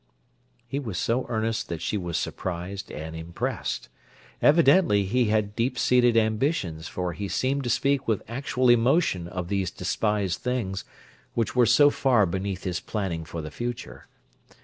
[0.67, 3.87] _"He was so earnest that she was surprised and impressed.
[4.41, 9.47] Evidently he had deep seated ambitions, for he seemed to speak with actual emotion of
[9.47, 10.85] these despised things
[11.35, 14.07] which were so far beneath his planning for the future.